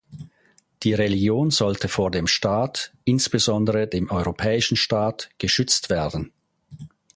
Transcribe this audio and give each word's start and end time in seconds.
Die 0.81 0.95
Religion 0.95 1.51
sollte 1.51 1.87
vor 1.87 2.09
dem 2.09 2.25
Staat, 2.25 2.91
insbesondere 3.03 3.87
dem 3.87 4.09
europäischen 4.09 4.75
Staat, 4.75 5.29
geschützt 5.37 5.91
werden. 5.91 6.33